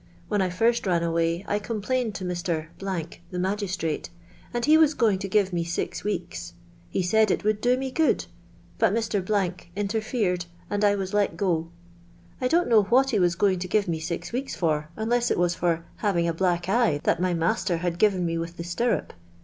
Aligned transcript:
Whin 0.29 0.41
I 0.41 0.49
rn>l 0.49 0.87
ran 0.87 1.03
away 1.03 1.45
I 1.47 1.59
complained 1.59 2.15
to 2.15 2.25
Mr. 2.25 2.69
till* 2.79 2.85
nlagi^tratl•, 2.87 4.09
and 4.51 4.65
he 4.65 4.75
wiu 4.75 4.97
going 4.97 5.19
to 5.19 5.27
give 5.27 5.53
me 5.53 5.63
six 5.63 6.01
weeka. 6.01 6.53
lli> 6.91 7.01
Miid 7.05 7.29
it 7.29 7.43
would 7.43 7.61
do 7.61 7.77
me 7.77 7.91
good; 7.91 8.25
but 8.79 8.95
Mr. 8.95 9.21
iiil' 9.21 9.61
rfiTi 9.77 10.39
d, 10.39 10.45
and 10.71 10.83
I 10.83 10.95
wa.H 10.95 11.13
let 11.13 11.37
go. 11.37 11.69
I 12.41 12.47
don't 12.47 12.67
know 12.67 12.81
what 12.81 13.11
he 13.11 13.19
was 13.19 13.35
going 13.35 13.59
to 13.59 13.67
give 13.67 13.87
me 13.87 13.99
six 13.99 14.31
weeks 14.31 14.55
fur, 14.55 14.87
uiiloM 14.97 15.29
it 15.29 15.37
was 15.37 15.53
tor 15.53 15.85
having 15.97 16.27
a 16.27 16.33
black 16.33 16.67
eye 16.67 16.99
that 17.03 17.21
my 17.21 17.35
niasler 17.35 17.77
had 17.77 17.99
given 17.99 18.25
me 18.25 18.39
with 18.39 18.57
the 18.57 18.63
stirrup. 18.63 19.13